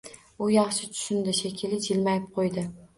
U 0.45 0.47
yaxshi 0.53 0.89
tushundi 0.95 1.37
shekilli, 1.43 1.83
jilmayib 1.91 2.29
qoʻydi 2.37 2.71